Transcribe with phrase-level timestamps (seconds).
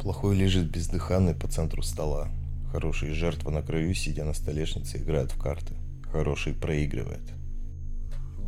[0.00, 2.28] Плохой лежит бездыханный по центру стола.
[2.72, 5.74] Хороший жертва на краю, сидя на столешнице, играет в карты.
[6.10, 7.20] Хороший проигрывает.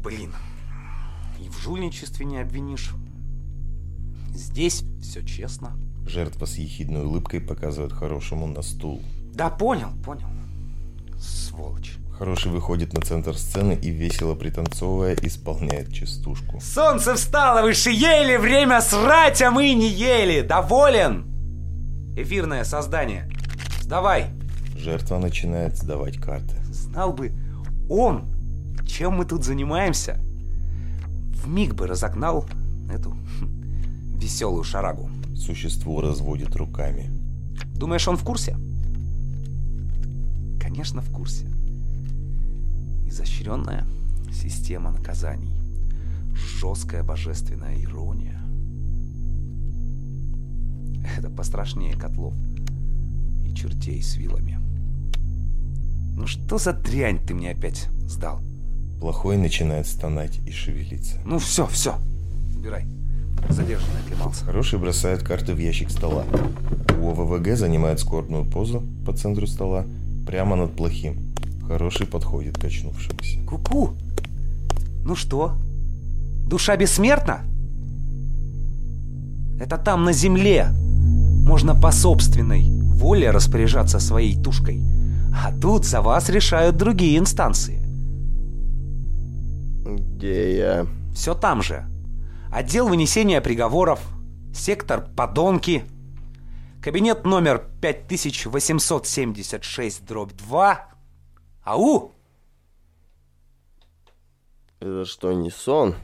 [0.03, 0.33] Блин,
[1.39, 2.93] и в жульничестве не обвинишь.
[4.35, 5.77] Здесь все честно.
[6.07, 9.03] Жертва с ехидной улыбкой показывает хорошему на стул.
[9.35, 10.29] Да понял, понял.
[11.21, 11.99] Сволочь.
[12.19, 16.61] Хороший выходит на центр сцены и весело пританцовывая исполняет частушку.
[16.63, 20.41] Солнце встало, выше ели, время срать, а мы не ели.
[20.41, 21.32] Доволен?
[22.15, 23.31] Эфирное создание.
[23.81, 24.27] Сдавай.
[24.77, 26.57] Жертва начинает сдавать карты.
[26.71, 27.33] Знал бы
[27.89, 28.25] он,
[28.87, 30.21] чем мы тут занимаемся,
[31.43, 32.47] в миг бы разогнал
[32.93, 33.17] эту
[34.19, 35.09] веселую шарагу.
[35.35, 37.11] Существо разводит руками.
[37.75, 38.57] Думаешь, он в курсе?
[40.61, 41.47] Конечно, в курсе.
[43.07, 43.87] Изощренная
[44.33, 45.53] система наказаний.
[46.35, 48.42] Жесткая божественная ирония.
[51.19, 52.35] Это пострашнее котлов
[53.45, 54.59] и чертей с вилами.
[56.17, 58.41] Ну что за дрянь ты мне опять сдал?
[59.01, 61.19] Плохой начинает стонать и шевелиться.
[61.25, 61.97] Ну все, все.
[62.57, 62.85] Убирай.
[63.49, 64.45] Задержанный оклемался.
[64.45, 66.25] Хороший бросает карты в ящик стола.
[67.01, 69.85] У ОВВГ занимает скорбную позу по центру стола,
[70.27, 71.35] прямо над плохим.
[71.67, 73.41] Хороший подходит к очнувшемуся.
[73.49, 73.95] Ку-ку.
[75.05, 75.57] Ну что?
[76.47, 77.41] Душа бессмертна?
[79.59, 80.69] Это там, на земле.
[81.53, 84.81] Можно по собственной воле распоряжаться своей тушкой.
[85.35, 87.85] А тут за вас решают другие инстанции.
[89.85, 90.87] Где я?
[91.15, 91.87] Все там же.
[92.51, 94.01] Отдел вынесения приговоров,
[94.55, 95.85] сектор подонки,
[96.81, 100.89] кабинет номер 5876 дробь 2.
[101.65, 102.13] Ау!
[104.81, 105.97] Это что, не сон?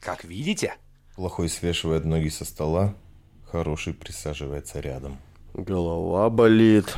[0.00, 0.72] Как видите,
[1.16, 2.94] Плохой свешивает ноги со стола,
[3.50, 5.18] хороший присаживается рядом.
[5.54, 6.96] Голова болит.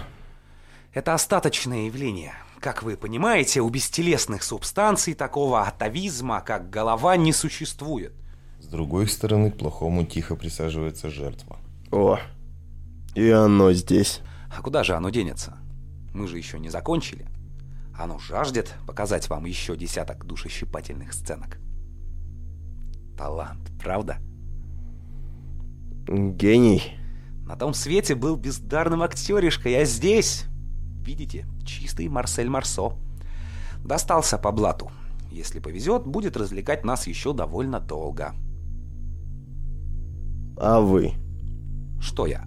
[0.93, 2.35] это остаточное явление.
[2.61, 8.13] Как вы понимаете, у бестелесных субстанций такого атовизма, как голова, не существует.
[8.61, 11.59] С другой стороны, к плохому тихо присаживается жертва.
[11.91, 12.19] О,
[13.15, 14.21] и оно здесь.
[14.57, 15.57] А куда же оно денется?
[16.15, 17.27] Мы же еще не закончили.
[17.99, 21.59] Оно жаждет показать вам еще десяток душещипательных сценок.
[23.17, 24.19] Талант, правда?
[26.09, 26.99] Гений.
[27.47, 30.45] На том свете был бездарным актеришкой, а здесь,
[31.05, 32.95] видите, чистый Марсель Марсо.
[33.85, 34.91] Достался по блату.
[35.31, 38.35] Если повезет, будет развлекать нас еще довольно долго.
[40.59, 41.13] А вы?
[42.01, 42.45] Что я?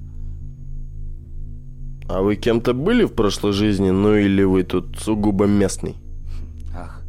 [2.07, 5.95] А вы кем-то были в прошлой жизни, ну или вы тут сугубо местный?
[6.75, 7.01] Ах,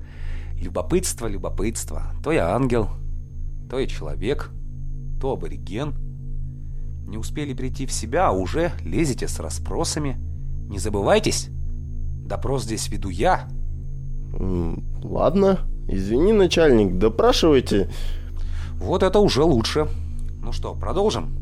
[0.59, 2.15] любопытство, любопытство.
[2.25, 2.89] То я ангел,
[3.69, 4.51] то я человек,
[5.21, 6.06] то абориген.
[7.07, 10.17] Не успели прийти в себя, а уже лезете с расспросами.
[10.69, 11.49] Не забывайтесь,
[12.27, 13.49] допрос здесь веду я.
[15.03, 17.89] Ладно, извини, начальник, допрашивайте.
[18.75, 19.89] Вот это уже лучше.
[20.43, 21.39] Ну что, продолжим?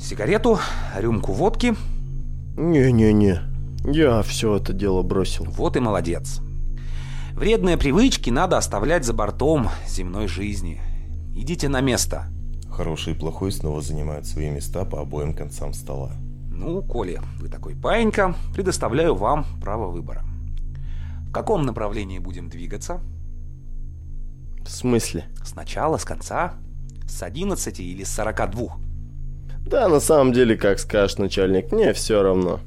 [0.00, 0.58] Сигарету,
[0.96, 1.74] рюмку водки.
[2.56, 3.40] Не-не-не,
[3.84, 5.44] я все это дело бросил.
[5.44, 6.40] Вот и молодец.
[7.34, 10.80] Вредные привычки надо оставлять за бортом земной жизни.
[11.34, 12.28] Идите на место.
[12.72, 16.12] Хороший и плохой снова занимают свои места по обоим концам стола.
[16.50, 20.24] Ну, Коля, вы такой паинька, предоставляю вам право выбора.
[21.28, 23.00] В каком направлении будем двигаться?
[24.64, 25.26] В смысле?
[25.44, 26.54] Сначала, с конца?
[27.06, 28.76] С 11 или с 42?
[29.66, 32.60] Да, на самом деле, как скажешь, начальник, мне все равно.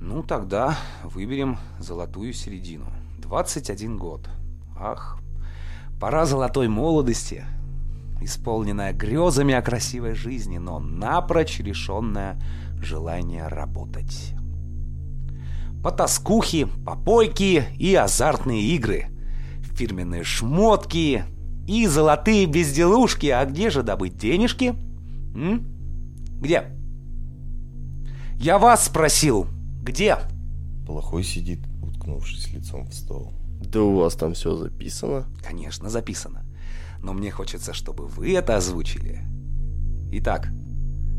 [0.00, 2.86] Ну, тогда выберем золотую середину.
[3.18, 4.28] 21 год.
[4.78, 5.18] Ах,
[6.00, 7.44] пора золотой молодости,
[8.24, 12.40] исполненная грезами о красивой жизни, но напрочь решенное
[12.80, 14.34] желание работать.
[15.82, 19.06] Потаскухи, попойки и азартные игры.
[19.74, 21.24] Фирменные шмотки
[21.66, 23.26] и золотые безделушки.
[23.26, 24.74] А где же добыть денежки?
[25.34, 25.66] М?
[26.40, 26.66] Где?
[28.36, 29.46] Я вас спросил,
[29.82, 30.18] где?
[30.86, 33.32] Плохой сидит, уткнувшись лицом в стол.
[33.60, 35.26] Да у вас там все записано.
[35.42, 36.44] Конечно, записано.
[37.02, 39.20] Но мне хочется, чтобы вы это озвучили.
[40.12, 40.48] Итак,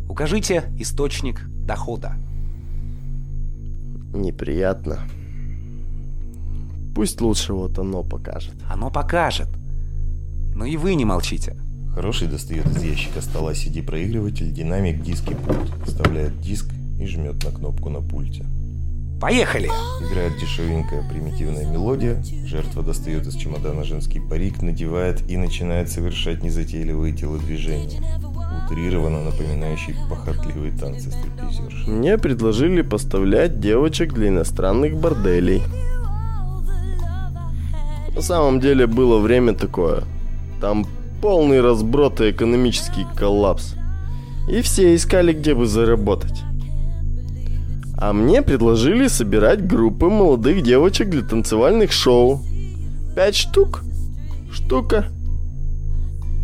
[0.07, 2.15] укажите источник дохода.
[4.13, 4.99] Неприятно.
[6.95, 8.55] Пусть лучше вот оно покажет.
[8.69, 9.49] Оно покажет.
[10.55, 11.57] Но и вы не молчите.
[11.93, 17.51] Хороший достает из ящика стола CD-проигрыватель, динамик, диск и пульт, вставляет диск и жмет на
[17.51, 18.45] кнопку на пульте.
[19.23, 19.71] Поехали!
[20.01, 27.13] Играет дешевенькая примитивная мелодия, жертва достает из чемодана женский парик, надевает и начинает совершать незатейливые
[27.13, 28.01] телодвижения.
[28.65, 31.89] утрированно напоминающий похотливые танцы стриптизерши.
[31.89, 35.63] Мне предложили поставлять девочек для иностранных борделей.
[38.13, 40.03] На самом деле было время такое.
[40.59, 40.85] Там
[41.21, 43.75] полный разброд и экономический коллапс.
[44.49, 46.43] И все искали, где бы заработать.
[48.05, 52.41] А мне предложили собирать группы молодых девочек для танцевальных шоу.
[53.15, 53.81] Пять штук.
[54.51, 55.05] Штука.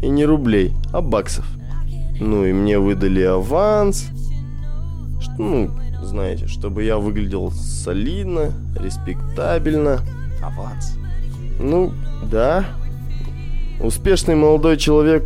[0.01, 1.45] И не рублей, а баксов.
[2.17, 4.07] Ну и мне выдали аванс.
[5.37, 5.69] Ну,
[6.01, 9.99] знаете, чтобы я выглядел солидно, респектабельно.
[10.41, 10.97] Аванс.
[11.59, 11.91] Ну,
[12.31, 12.67] да.
[13.81, 15.25] Успешный молодой человек,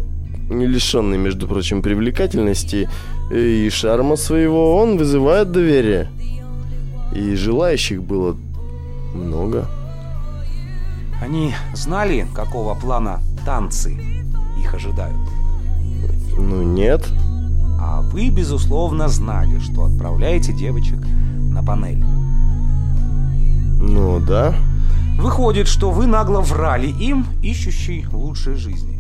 [0.50, 2.89] не лишенный, между прочим, привлекательности
[3.31, 6.09] и шарма своего, он вызывает доверие.
[7.13, 8.36] И желающих было
[9.13, 9.68] много.
[11.21, 13.98] Они знали, какого плана танцы
[14.60, 15.15] их ожидают.
[16.38, 17.07] Ну, нет.
[17.80, 21.00] А вы, безусловно, знали, что отправляете девочек
[21.51, 22.04] на панель.
[23.80, 24.56] Ну, да.
[25.19, 29.00] Выходит, что вы нагло врали им, ищущий лучшей жизни.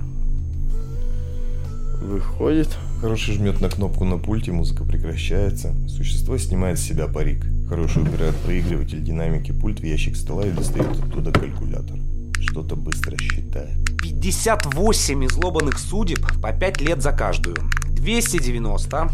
[2.01, 2.69] Выходит.
[3.01, 5.73] Хороший жмет на кнопку на пульте, музыка прекращается.
[5.87, 7.43] Существо снимает с себя парик.
[7.67, 11.97] Хороший убирает проигрыватель динамики пульт в ящик стола и достает оттуда калькулятор.
[12.39, 13.77] Что-то быстро считает.
[14.01, 17.55] 58 излобанных судеб по 5 лет за каждую.
[17.89, 19.09] 290.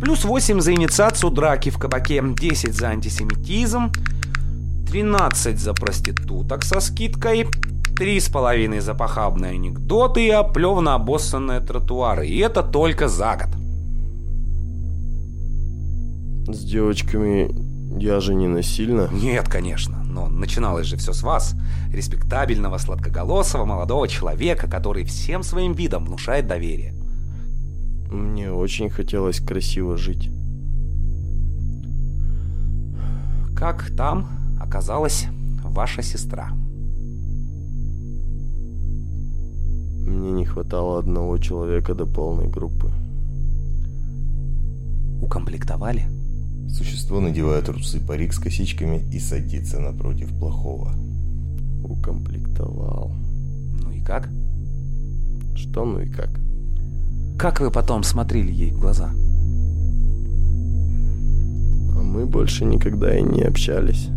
[0.00, 3.92] Плюс 8 за инициацию драки в кабаке, 10 за антисемитизм,
[4.88, 7.44] 13 за проституток со скидкой,
[7.98, 12.28] 3,5 за похабные анекдоты и оплевно обоссанные тротуары.
[12.28, 13.48] И это только за год.
[16.54, 17.50] С девочками
[17.96, 19.08] я же не насильно.
[19.12, 21.54] Нет, конечно, но начиналось же все с вас.
[21.92, 26.94] Респектабельного, сладкоголосого молодого человека, который всем своим видом внушает доверие.
[28.10, 30.30] Мне очень хотелось красиво жить.
[33.56, 34.28] Как там
[34.60, 35.26] оказалась
[35.64, 36.50] ваша сестра?
[40.06, 42.90] Мне не хватало одного человека до полной группы.
[45.22, 46.19] Укомплектовали?
[46.72, 50.92] Существо надевает русы парик с косичками и садится напротив плохого.
[51.84, 53.12] Укомплектовал.
[53.82, 54.28] Ну и как?
[55.56, 56.30] Что ну и как?
[57.38, 59.10] Как вы потом смотрели ей в глаза?
[61.96, 64.08] А мы больше никогда и не общались.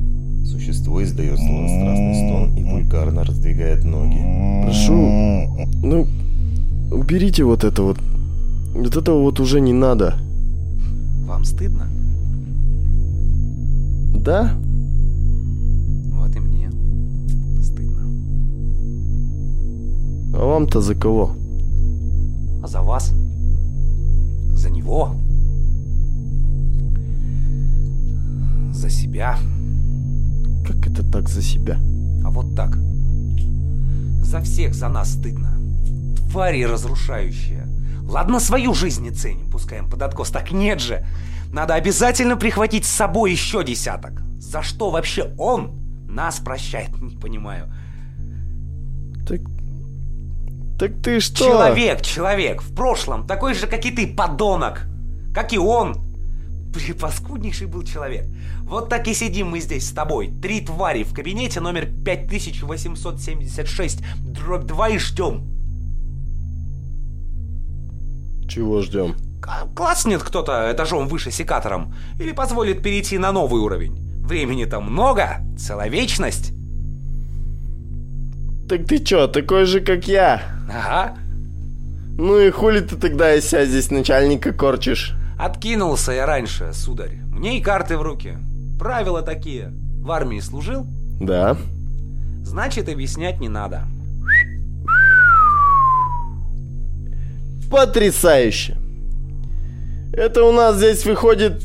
[0.46, 4.20] Существо издает сладострастный стон и вульгарно раздвигает ноги.
[4.64, 4.94] Прошу,
[5.82, 6.08] ну,
[6.92, 7.98] уберите вот это вот.
[8.76, 10.16] Вот этого вот уже не надо.
[11.26, 11.88] Вам стыдно?
[14.24, 14.54] Да?
[16.14, 16.72] Вот и мне
[17.62, 18.04] стыдно.
[20.34, 21.36] А вам-то за кого?
[22.64, 23.12] А за вас?
[24.54, 25.14] За него?
[28.72, 29.38] За себя?
[30.66, 31.78] Как это так за себя?
[32.24, 32.78] А вот так.
[34.22, 35.58] За всех за нас стыдно.
[36.31, 37.68] Твари разрушающие.
[38.08, 40.30] Ладно, свою жизнь не ценим, пускаем под откос.
[40.30, 41.04] Так нет же.
[41.54, 44.24] Надо обязательно прихватить с собой еще десяток.
[44.40, 45.80] За что вообще он
[46.10, 47.72] нас прощает, не понимаю.
[49.28, 49.42] Так...
[50.80, 51.46] Так ты что?
[51.46, 54.88] Человек, человек, в прошлом такой же, как и ты, подонок.
[55.32, 55.95] Как и он.
[56.74, 58.26] Припаскуднейший был человек.
[58.64, 60.33] Вот так и сидим мы здесь с тобой.
[60.42, 65.44] Три твари в кабинете номер 5876, дробь 2 и ждем.
[68.50, 69.16] Чего ждем?
[69.76, 73.95] Класснет кто-то этажом выше секатором или позволит перейти на новый уровень.
[74.26, 76.54] Времени-то много, целая вечность.
[78.69, 80.42] Так ты чё, такой же, как я?
[80.69, 81.14] Ага,
[82.18, 85.14] Ну и хули ты тогда из себя здесь начальника корчишь?
[85.38, 87.18] откинулся я раньше, сударь.
[87.28, 88.38] Мне и карты в руки.
[88.80, 89.73] Правила такие.
[90.02, 90.85] В армии служил,
[91.19, 91.57] Да.
[92.45, 93.81] значит объяснять не надо.
[97.69, 98.78] Потрясающе.
[100.16, 101.64] Это у нас здесь выходит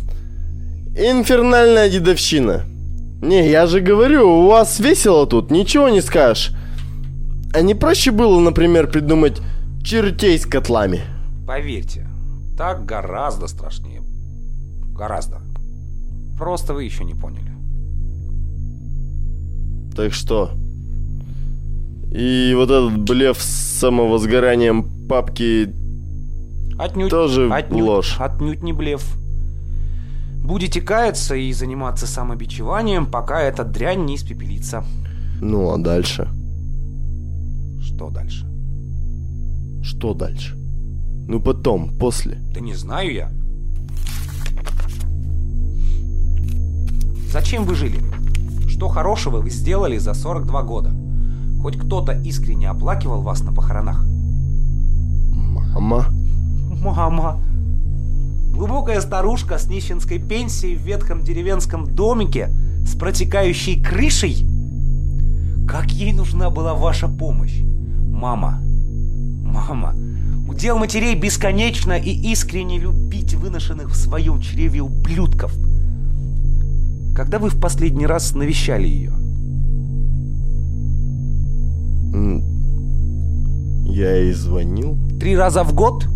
[0.97, 2.65] инфернальная дедовщина.
[3.21, 6.53] Не, я же говорю, у вас весело тут, ничего не скажешь.
[7.53, 9.43] А не проще было, например, придумать
[9.85, 11.03] чертей с котлами?
[11.47, 12.07] Поверьте,
[12.57, 14.01] так гораздо страшнее.
[14.97, 15.43] Гораздо.
[16.39, 17.53] Просто вы еще не поняли.
[19.95, 20.53] Так что?
[22.11, 25.71] И вот этот блеф с самовозгоранием папки
[26.79, 28.17] Отнюдь, Тоже отнюдь, ложь.
[28.21, 29.17] Отнюдь не блеф.
[30.45, 34.85] Будете каяться и заниматься самобичеванием, пока эта дрянь не испепелится.
[35.41, 36.29] Ну а дальше?
[37.83, 38.47] Что дальше?
[39.83, 40.57] Что дальше?
[41.27, 42.39] Ну потом, после.
[42.55, 43.31] Да не знаю я.
[47.31, 47.99] Зачем вы жили?
[48.69, 50.91] Что хорошего вы сделали за 42 года?
[51.61, 54.05] Хоть кто-то искренне оплакивал вас на похоронах?
[55.75, 56.07] Мама?
[56.89, 57.39] Мама.
[58.51, 62.49] Глубокая старушка с нищенской пенсией в ветхом деревенском домике
[62.87, 64.47] с протекающей крышей?
[65.69, 67.61] Как ей нужна была ваша помощь?
[68.11, 68.59] Мама.
[69.45, 69.95] Мама.
[70.49, 75.53] Удел матерей бесконечно и искренне любить выношенных в своем чреве ублюдков.
[77.15, 79.13] Когда вы в последний раз навещали ее?
[83.85, 84.97] Я ей звонил.
[85.21, 86.07] Три раза в год?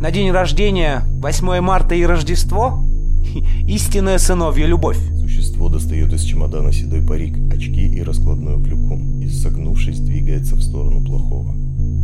[0.00, 2.84] На день рождения, 8 марта и Рождество?
[3.66, 4.98] Истинная сыновья любовь.
[5.18, 11.02] Существо достает из чемодана седой парик, очки и раскладную клюку и, согнувшись, двигается в сторону
[11.02, 11.54] плохого.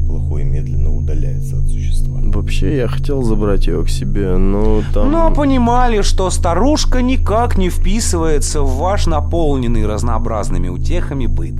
[0.06, 2.20] Плохой медленно удаляется от существа.
[2.22, 5.10] Вообще, я хотел забрать ее к себе, но там...
[5.10, 11.56] Но понимали, что старушка никак не вписывается в ваш наполненный разнообразными утехами быт.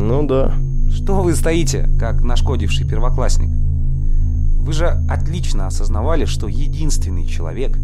[0.00, 0.54] Ну да.
[0.90, 3.50] Что вы стоите, как нашкодивший первоклассник?
[4.60, 7.78] Вы же отлично осознавали, что единственный человек,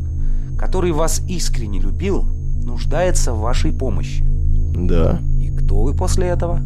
[0.59, 2.25] который вас искренне любил,
[2.65, 4.25] нуждается в вашей помощи.
[4.75, 5.21] Да.
[5.41, 6.61] И кто вы после этого?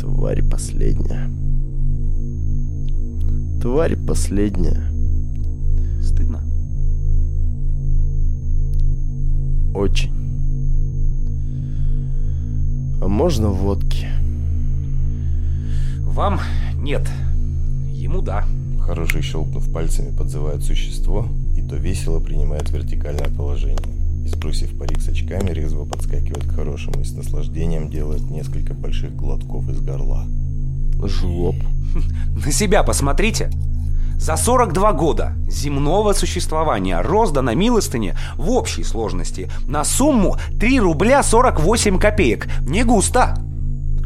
[0.00, 1.30] Тварь последняя.
[3.60, 4.82] Тварь последняя.
[6.02, 6.40] Стыдно.
[9.74, 10.12] Очень.
[13.02, 14.08] А можно водки?
[16.00, 16.40] Вам
[16.78, 17.06] нет.
[18.10, 18.44] Ему да.
[18.80, 23.78] Хороший щелкнув пальцами, подзывает существо, и то весело принимает вертикальное положение.
[24.24, 29.14] И сбросив парик с очками, резво подскакивает к хорошему и с наслаждением делает несколько больших
[29.14, 30.24] глотков из горла.
[31.04, 31.54] Жлоб.
[32.44, 33.48] На себя посмотрите.
[34.16, 42.00] За 42 года земного существования роздано милостыни в общей сложности на сумму 3 рубля 48
[42.00, 42.48] копеек.
[42.66, 43.36] Не густо.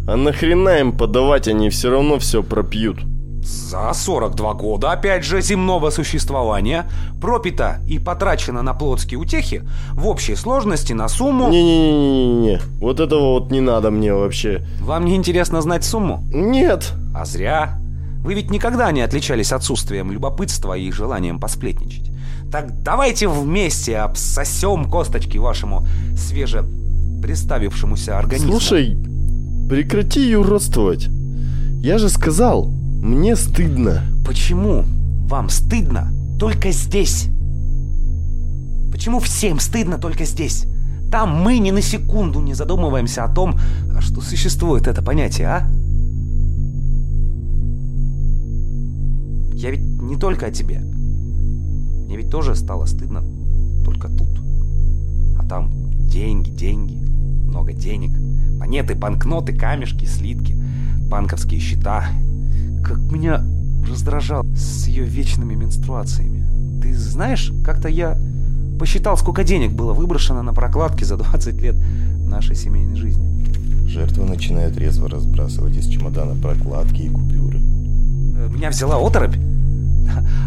[0.07, 2.99] А нахрена им подавать, они все равно все пропьют.
[3.45, 6.87] За 42 года, опять же, земного существования
[7.21, 11.51] пропито и потрачено на плотские утехи в общей сложности на сумму...
[11.51, 14.67] Не-не-не-не-не, вот этого вот не надо мне вообще.
[14.81, 16.25] Вам не интересно знать сумму?
[16.33, 16.93] Нет.
[17.15, 17.79] А зря.
[18.23, 22.11] Вы ведь никогда не отличались отсутствием любопытства и желанием посплетничать.
[22.51, 25.87] Так давайте вместе обсосем косточки вашему
[26.17, 26.65] свеже
[27.21, 28.53] приставившемуся организму.
[28.53, 28.97] Слушай,
[29.69, 31.09] прекрати юродствовать.
[31.83, 32.71] Я же сказал,
[33.05, 34.03] мне стыдно.
[34.25, 34.85] Почему
[35.29, 37.29] вам стыдно только здесь?
[38.91, 40.67] Почему всем стыдно только здесь?
[41.13, 43.59] Там мы ни на секунду не задумываемся о том,
[44.01, 45.71] что существует это понятие, а?
[49.55, 50.81] Я ведь не только о тебе.
[50.81, 53.23] Мне ведь тоже стало стыдно
[53.85, 54.41] только тут.
[55.39, 55.71] А там
[56.09, 58.19] деньги, деньги, много денег.
[58.59, 60.57] Монеты, банкноты, камешки, слитки,
[61.11, 62.09] банковские счета.
[62.85, 63.43] Как меня
[63.89, 66.45] раздражал с ее вечными менструациями.
[66.83, 68.19] Ты знаешь, как-то я
[68.79, 71.77] посчитал, сколько денег было выброшено на прокладки за 20 лет
[72.27, 73.87] нашей семейной жизни.
[73.87, 77.59] Жертва начинает резво разбрасывать из чемодана прокладки и купюры.
[77.59, 79.37] Меня взяла оторопь.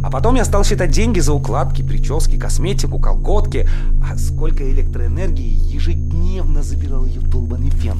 [0.03, 3.67] А потом я стал считать деньги за укладки, прически, косметику, колготки.
[4.03, 7.97] А сколько электроэнергии ежедневно забирал ее долбанный фен.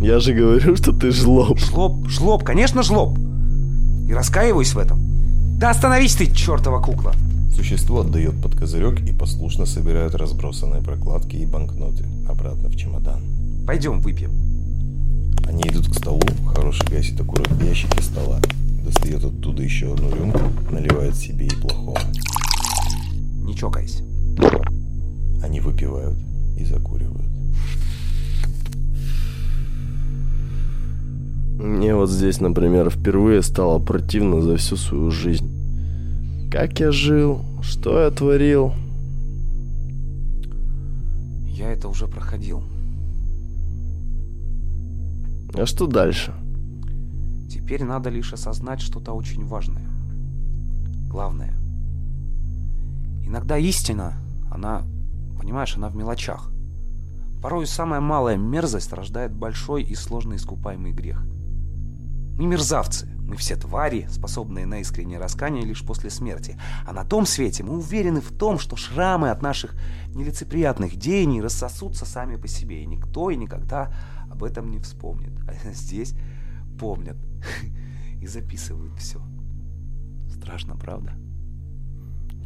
[0.00, 1.58] Я же говорю, что ты жлоб.
[1.58, 3.18] Жлоб, жлоб, конечно жлоб.
[4.08, 4.98] И раскаиваюсь в этом.
[5.58, 7.12] Да остановись ты, чертова кукла.
[7.54, 13.20] Существо отдает под козырек и послушно собирает разбросанные прокладки и банкноты обратно в чемодан.
[13.66, 14.30] Пойдем выпьем.
[15.46, 16.22] Они идут к столу,
[16.54, 18.40] хороший гасит аккурат в ящике стола.
[18.82, 22.00] Достает оттуда еще одну рюмку, наливает себе и плохого.
[23.42, 24.02] Не чокайся.
[25.42, 26.16] Они выпивают
[26.56, 27.17] и закуривают.
[31.58, 35.50] Мне вот здесь, например, впервые стало противно за всю свою жизнь.
[36.52, 38.72] Как я жил, что я творил.
[41.48, 42.62] Я это уже проходил.
[45.52, 46.32] А что дальше?
[47.50, 49.88] Теперь надо лишь осознать что-то очень важное.
[51.10, 51.54] Главное.
[53.26, 54.14] Иногда истина,
[54.48, 54.84] она,
[55.36, 56.52] понимаешь, она в мелочах.
[57.42, 61.27] Порой самая малая мерзость рождает большой и сложно искупаемый грех.
[62.38, 66.56] Мы мерзавцы, мы все твари, способные на искреннее раскание лишь после смерти.
[66.86, 69.74] А на том свете мы уверены в том, что шрамы от наших
[70.14, 73.92] нелицеприятных деяний рассосутся сами по себе, и никто и никогда
[74.30, 75.32] об этом не вспомнит.
[75.48, 76.14] А здесь
[76.78, 77.16] помнят.
[78.20, 79.20] и записывают все.
[80.30, 81.12] Страшно, правда?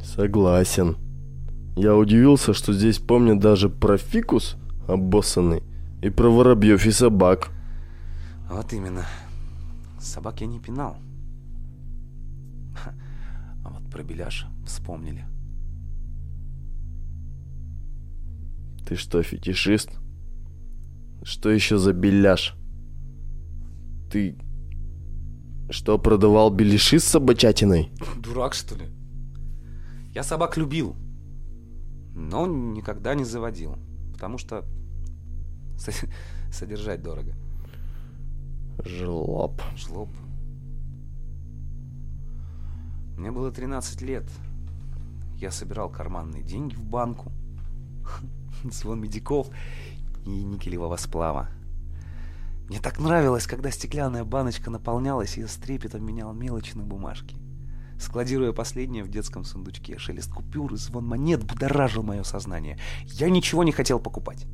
[0.02, 0.96] Согласен.
[1.76, 4.56] Я удивился, что здесь помнят даже про фикус
[4.88, 5.62] обоссанный
[6.02, 7.50] и про воробьев и собак.
[8.50, 9.06] Вот именно.
[10.02, 10.96] Собак я не пинал.
[13.64, 15.24] А вот про беляш вспомнили.
[18.84, 19.90] Ты что, фетишист?
[21.22, 22.56] Что еще за беляш?
[24.10, 24.36] Ты
[25.70, 27.92] что, продавал беляши с собачатиной?
[28.16, 28.86] Дурак, что ли?
[30.12, 30.96] Я собак любил,
[32.14, 33.76] но никогда не заводил,
[34.12, 34.64] потому что
[36.52, 37.34] содержать дорого.
[38.84, 39.60] Жлоб.
[39.76, 40.08] Жлоб.
[43.16, 44.24] Мне было 13 лет.
[45.36, 47.30] Я собирал карманные деньги в банку.
[48.64, 49.48] Звон медиков
[50.24, 51.48] и никелевого сплава.
[52.68, 57.36] Мне так нравилось, когда стеклянная баночка наполнялась, и я с трепетом менял мелочи на бумажки.
[58.00, 62.78] Складируя последнее в детском сундучке, шелест купюр и звон монет будоражил мое сознание.
[63.04, 64.46] Я ничего не хотел покупать.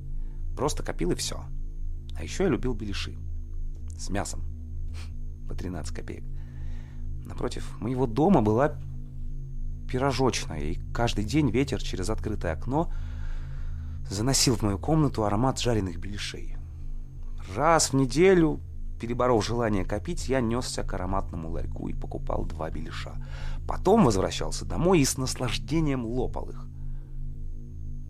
[0.56, 1.44] Просто копил и все.
[2.16, 3.16] А еще я любил беляши.
[3.98, 4.42] С мясом.
[5.48, 6.24] По 13 копеек.
[7.24, 8.78] Напротив моего дома была
[9.90, 12.92] пирожочная, и каждый день ветер через открытое окно
[14.08, 16.56] заносил в мою комнату аромат жареных беляшей.
[17.56, 18.60] Раз в неделю,
[19.00, 23.14] переборов желание копить, я несся к ароматному ларьку и покупал два беляша.
[23.66, 26.66] Потом возвращался домой и с наслаждением лопал их.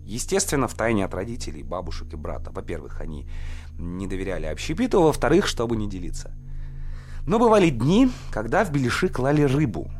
[0.09, 2.49] Естественно, в тайне от родителей, бабушек и брата.
[2.51, 3.29] Во-первых, они
[3.77, 6.31] не доверяли общепиту, во-вторых, чтобы не делиться.
[7.27, 9.91] Но бывали дни, когда в беляши клали рыбу.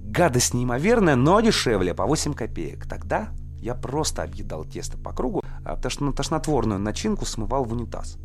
[0.00, 2.86] Гадость неимоверная, но дешевле, по 8 копеек.
[2.86, 8.16] Тогда я просто объедал тесто по кругу, а тошнотворную начинку смывал в унитаз.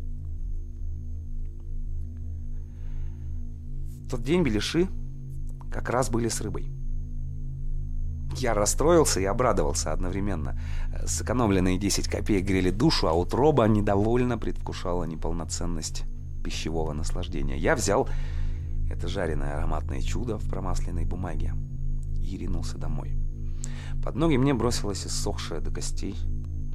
[4.04, 4.86] В тот день беляши
[5.72, 6.70] как раз были с рыбой.
[8.36, 10.58] Я расстроился и обрадовался одновременно.
[11.06, 16.04] Сэкономленные 10 копеек грели душу, а утроба недовольно предвкушала неполноценность
[16.42, 17.56] пищевого наслаждения.
[17.56, 18.08] Я взял
[18.90, 21.52] это жареное ароматное чудо в промасленной бумаге
[22.22, 23.12] и ринулся домой.
[24.02, 26.14] Под ноги мне бросилась иссохшая до костей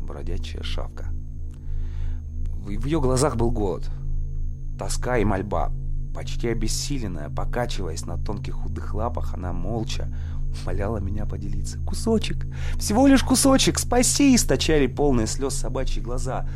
[0.09, 1.05] бродячая шавка.
[2.65, 3.89] В ее глазах был голод,
[4.77, 5.71] тоска и мольба.
[6.13, 10.13] Почти обессиленная, покачиваясь на тонких худых лапах, она молча
[10.61, 11.77] умоляла меня поделиться.
[11.85, 12.45] «Кусочек!
[12.77, 13.79] Всего лишь кусочек!
[13.79, 16.47] Спаси!» Источали полные слез собачьи глаза.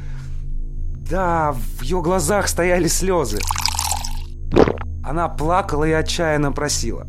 [1.10, 3.40] Да, в ее глазах стояли слезы.
[5.04, 7.06] Она плакала и отчаянно просила.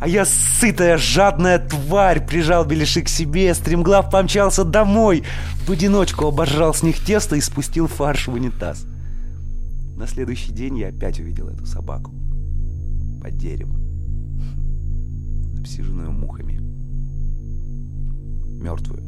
[0.00, 5.22] А я, сытая, жадная тварь, прижал Беляши к себе, стремглав помчался домой.
[5.64, 8.84] В одиночку обожрал с них тесто и спустил фарш в унитаз.
[9.96, 12.10] На следующий день я опять увидел эту собаку.
[13.22, 13.81] Под деревом.
[15.62, 16.58] Обсиженную мухами.
[18.60, 19.00] Мертвую.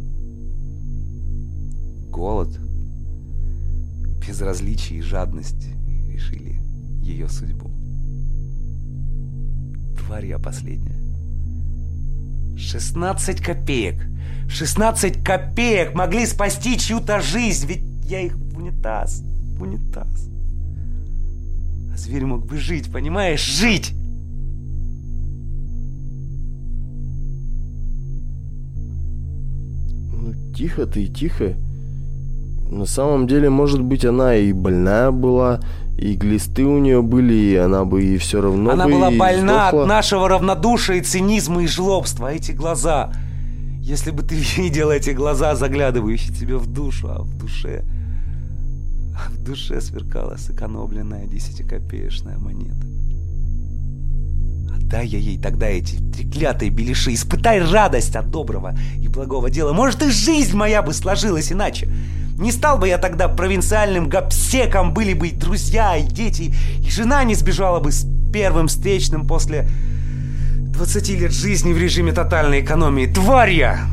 [2.13, 2.57] Голод,
[4.25, 5.67] безразличие и жадность
[6.09, 6.61] решили
[7.03, 7.73] ее судьбу.
[9.99, 10.95] Тварь я последняя.
[12.57, 14.07] 16 копеек.
[14.49, 19.23] 16 копеек могли спасти чью-то жизнь, ведь я их в унитаз,
[19.59, 20.29] в унитаз.
[21.93, 23.45] А зверь мог бы жить, понимаешь?
[23.45, 23.93] Жить!
[30.55, 31.55] Тихо ты, тихо.
[32.71, 35.61] На самом деле, может быть, она и больная была,
[35.99, 39.69] и глисты у нее были, и она бы и все равно Она бы была больна
[39.69, 39.83] сдохла.
[39.83, 42.33] от нашего равнодушия цинизма и жлобства.
[42.33, 43.13] Эти глаза...
[43.81, 47.85] Если бы ты видел эти глаза, заглядывающие тебе в душу, а в душе...
[49.17, 52.87] А в душе сверкала сэкономленная десятикопеечная монета.
[54.85, 59.73] Отдай я ей тогда эти треклятые беляши, испытай радость от доброго и благого дела.
[59.73, 61.89] Может, и жизнь моя бы сложилась иначе.
[62.39, 67.25] Не стал бы я тогда провинциальным гопсеком, были бы и друзья, и дети, и жена
[67.25, 69.69] не сбежала бы с первым встречным после
[70.75, 73.07] 20 лет жизни в режиме тотальной экономии.
[73.07, 73.87] Тварь я!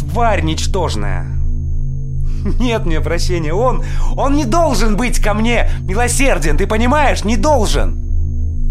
[0.00, 1.26] Тварь ничтожная!
[2.58, 3.84] Нет мне прощения, он,
[4.16, 7.24] он не должен быть ко мне милосерден, ты понимаешь?
[7.24, 8.00] Не должен!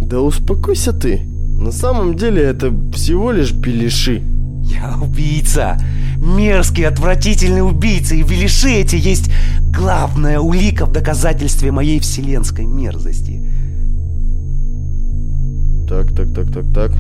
[0.02, 1.33] Да успокойся ты.
[1.64, 4.22] На самом деле это всего лишь беляши.
[4.66, 5.78] Я убийца.
[6.18, 8.16] Мерзкий, отвратительный убийца.
[8.16, 9.32] И беляши эти есть
[9.74, 13.42] главная улика в доказательстве моей вселенской мерзости.
[15.88, 16.92] Так, так, так, так, так.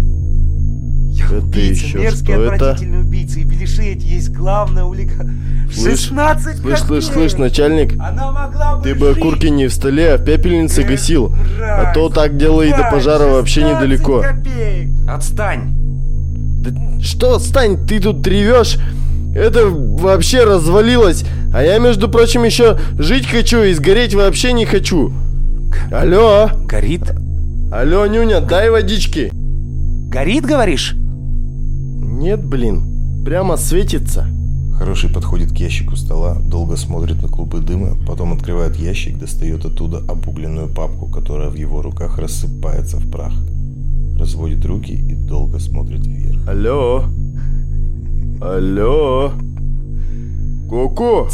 [1.12, 2.54] Я Это убийца, еще мерзкий, что это?
[2.54, 3.40] отвратительный убийца.
[3.42, 5.30] И Беляши эти есть главная улика.
[5.74, 7.94] Слышь, 16 Слышь, слышь, слышь, начальник,
[8.78, 9.18] бы ты бы жить.
[9.18, 11.30] окурки не в столе, а в пепельнице Эх, гасил.
[11.30, 14.22] мразь, А то так дело и до пожара вообще 16 недалеко.
[14.22, 14.90] копеек.
[15.10, 15.74] Отстань.
[16.62, 18.78] Да что, стань, ты тут ревешь?
[19.36, 21.26] Это вообще развалилось.
[21.54, 25.12] А я, между прочим, еще жить хочу и сгореть вообще не хочу.
[25.92, 27.02] Алло, Горит?
[27.72, 29.32] алло, Нюня, дай водички.
[30.10, 30.94] Горит, говоришь?
[30.96, 34.28] Нет, блин, прямо светится.
[34.84, 40.00] Хороший подходит к ящику стола, долго смотрит на клубы дыма, потом открывает ящик, достает оттуда
[40.10, 43.32] обугленную папку, которая в его руках рассыпается в прах.
[44.20, 46.46] Разводит руки и долго смотрит вверх.
[46.50, 47.06] Алло,
[48.42, 49.32] алло,
[50.68, 51.30] Ку-ку.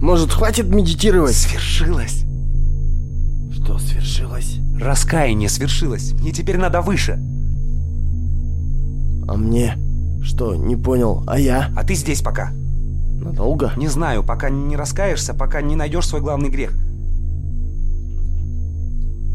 [0.00, 1.34] Может, хватит медитировать?
[1.34, 2.24] Свершилось.
[3.50, 4.58] Что свершилось?
[4.80, 6.12] Раскаяние свершилось.
[6.12, 7.14] Мне теперь надо выше.
[9.26, 9.76] А мне?
[10.28, 11.72] Что, не понял, а я?
[11.74, 12.52] А ты здесь пока.
[13.18, 13.72] Надолго?
[13.78, 16.78] Не знаю, пока не раскаешься, пока не найдешь свой главный грех.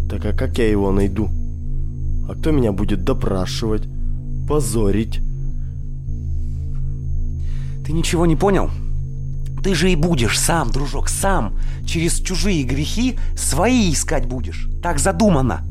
[0.08, 1.30] Так а как я его найду?
[2.30, 3.88] А кто меня будет допрашивать?
[4.48, 5.20] Позорить?
[7.84, 8.70] Ты ничего не понял?
[9.64, 11.58] Ты же и будешь сам, дружок, сам.
[11.88, 14.70] Через чужие грехи свои искать будешь.
[14.84, 15.66] Так задумано.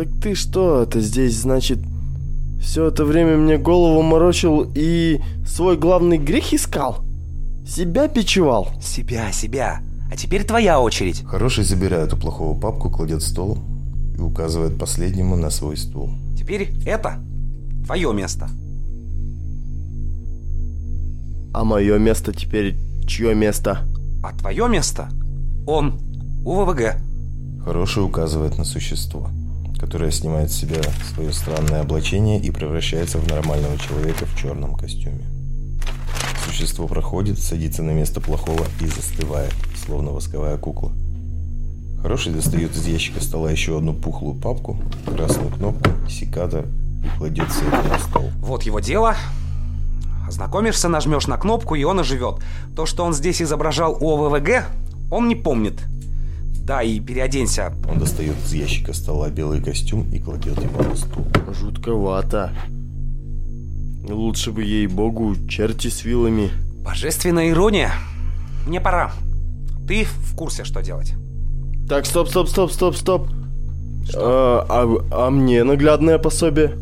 [0.00, 1.78] Так ты что, это здесь, значит,
[2.58, 7.04] все это время мне голову морочил и свой главный грех искал?
[7.68, 8.70] Себя бичевал?
[8.80, 9.82] Себя, себя.
[10.10, 11.22] А теперь твоя очередь.
[11.26, 13.58] Хороший забирает у плохого папку, кладет стол
[14.16, 16.08] и указывает последнему на свой стул.
[16.34, 17.22] Теперь это
[17.84, 18.48] твое место.
[21.52, 22.74] А мое место теперь
[23.06, 23.86] чье место?
[24.22, 25.10] А твое место
[25.66, 26.00] он
[26.46, 26.96] у ВВГ.
[27.62, 29.28] Хороший указывает на существо,
[29.80, 30.82] которое снимает с себя
[31.14, 35.24] свое странное облачение и превращается в нормального человека в черном костюме.
[36.44, 40.92] Существо проходит, садится на место плохого и застывает, словно восковая кукла.
[42.02, 46.66] Хороший достает из ящика стола еще одну пухлую папку, красную кнопку, секатор
[47.02, 48.30] и кладет все это на стол.
[48.40, 49.16] Вот его дело.
[50.28, 52.36] Ознакомишься, нажмешь на кнопку, и он оживет.
[52.76, 54.66] То, что он здесь изображал у ОВВГ,
[55.10, 55.80] он не помнит.
[56.70, 57.72] Да, и переоденься.
[57.90, 61.26] Он достает из ящика стола белый костюм и кладет его на стул.
[61.52, 62.52] Жутковато.
[64.08, 66.52] Лучше бы ей-богу черти с вилами.
[66.84, 67.90] Божественная ирония.
[68.68, 69.10] Мне пора.
[69.88, 71.14] Ты в курсе, что делать.
[71.88, 73.28] Так, стоп, стоп, стоп, стоп, стоп.
[74.14, 76.76] А, а, а мне наглядное пособие?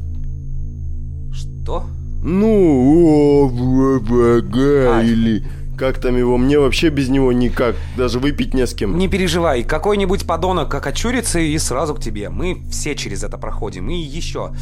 [1.33, 1.85] Что?
[2.23, 5.03] Ну, ОВВГ А.
[5.03, 5.47] или
[5.79, 8.99] как там его, мне вообще без него никак, даже выпить не с кем.
[8.99, 12.29] Не переживай, какой-нибудь подонок как очурится и сразу к тебе.
[12.29, 13.89] Мы все через это проходим.
[13.89, 14.53] И еще.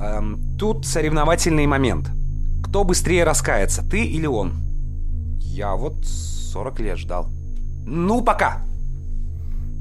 [0.00, 2.10] эм, тут соревновательный момент.
[2.62, 4.52] Кто быстрее раскается, ты или он?
[5.40, 7.28] Я вот 40 лет ждал.
[7.86, 8.62] Ну, пока.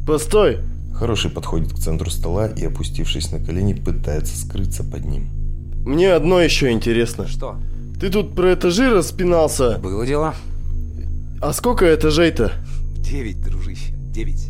[0.08, 0.60] Постой,
[0.98, 5.30] Хороший подходит к центру стола и, опустившись на колени, пытается скрыться под ним.
[5.86, 7.28] мне одно еще интересно.
[7.28, 7.58] Что?
[8.00, 9.78] Ты тут про этажи распинался.
[9.78, 10.34] Было дело?
[11.40, 12.52] А сколько этажей-то?
[12.98, 14.50] Девять, дружище, девять.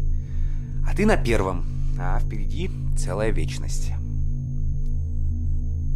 [0.88, 1.66] А ты на первом,
[2.00, 3.92] а впереди целая вечность.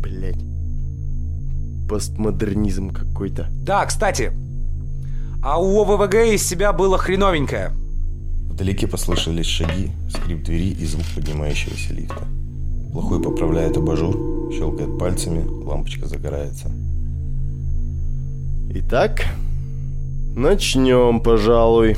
[0.02, 0.40] Блять.
[1.88, 3.48] Постмодернизм какой-то.
[3.64, 4.34] Да, кстати,
[5.42, 7.72] а у ОВВГ из себя было хреновенькое.
[8.50, 12.28] Вдалеке послышались шаги, скрип двери и звук поднимающегося лифта.
[12.92, 16.70] Плохой поправляет абажур, щелкает пальцами, лампочка загорается.
[18.74, 19.26] Итак,
[20.36, 21.96] начнем, пожалуй.